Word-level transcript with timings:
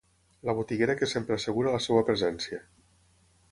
La 0.49 0.55
botiguera 0.59 0.95
que 1.01 1.09
sempre 1.11 1.37
assegura 1.37 1.75
la 1.77 1.81
seva 1.89 2.03
presència. 2.09 2.63